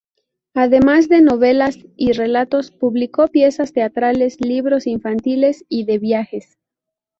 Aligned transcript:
Además 0.55 1.09
de 1.09 1.21
novelas 1.21 1.77
y 1.95 2.13
relatos 2.13 2.71
publicó 2.71 3.27
piezas 3.27 3.71
teatrales, 3.71 4.41
libros 4.43 4.87
infantiles 4.87 5.63
y 5.69 5.85
de 5.85 5.99
viajes. 5.99 6.57